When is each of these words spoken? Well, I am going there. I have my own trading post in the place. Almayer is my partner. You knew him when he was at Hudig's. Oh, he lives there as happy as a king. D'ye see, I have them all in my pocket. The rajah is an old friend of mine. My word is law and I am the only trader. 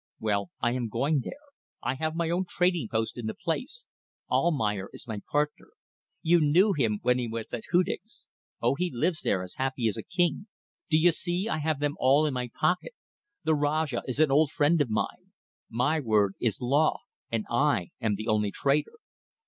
Well, 0.19 0.49
I 0.61 0.71
am 0.71 0.89
going 0.89 1.19
there. 1.23 1.45
I 1.83 1.93
have 1.93 2.15
my 2.15 2.31
own 2.31 2.45
trading 2.49 2.87
post 2.91 3.19
in 3.19 3.27
the 3.27 3.35
place. 3.35 3.85
Almayer 4.31 4.89
is 4.93 5.05
my 5.07 5.21
partner. 5.31 5.67
You 6.23 6.39
knew 6.39 6.73
him 6.73 6.97
when 7.03 7.19
he 7.19 7.27
was 7.27 7.53
at 7.53 7.65
Hudig's. 7.71 8.25
Oh, 8.63 8.73
he 8.73 8.89
lives 8.91 9.21
there 9.21 9.43
as 9.43 9.57
happy 9.61 9.87
as 9.87 9.97
a 9.97 10.01
king. 10.03 10.47
D'ye 10.89 11.11
see, 11.11 11.47
I 11.47 11.59
have 11.59 11.79
them 11.81 11.93
all 11.99 12.25
in 12.25 12.33
my 12.33 12.49
pocket. 12.59 12.93
The 13.43 13.53
rajah 13.53 14.01
is 14.07 14.19
an 14.19 14.31
old 14.31 14.49
friend 14.49 14.81
of 14.81 14.89
mine. 14.89 15.33
My 15.69 15.99
word 15.99 16.33
is 16.39 16.61
law 16.63 17.01
and 17.31 17.45
I 17.47 17.91
am 18.01 18.15
the 18.15 18.27
only 18.27 18.49
trader. 18.49 18.93